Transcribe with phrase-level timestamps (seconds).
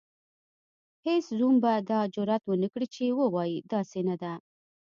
[1.05, 4.33] هیڅ زوم به دا جرئت ونکړي چې ووايي داسې نه ده.